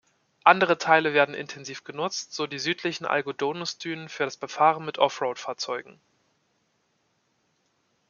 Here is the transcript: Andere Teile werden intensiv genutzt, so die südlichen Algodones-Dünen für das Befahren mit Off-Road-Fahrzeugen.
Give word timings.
Andere 0.43 0.79
Teile 0.79 1.13
werden 1.13 1.35
intensiv 1.35 1.83
genutzt, 1.83 2.33
so 2.33 2.47
die 2.47 2.57
südlichen 2.57 3.05
Algodones-Dünen 3.05 4.09
für 4.09 4.23
das 4.23 4.35
Befahren 4.35 4.83
mit 4.83 4.97
Off-Road-Fahrzeugen. 4.97 6.01